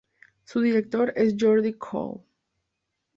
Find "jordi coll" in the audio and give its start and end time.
1.39-2.21